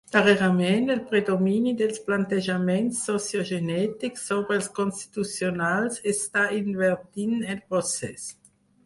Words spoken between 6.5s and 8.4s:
invertint el procés.